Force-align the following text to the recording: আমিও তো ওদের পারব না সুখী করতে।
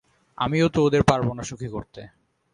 আমিও 0.37 0.67
তো 0.69 0.79
ওদের 0.83 1.03
পারব 1.03 1.27
না 1.33 1.43
সুখী 1.43 1.67
করতে। 1.67 2.01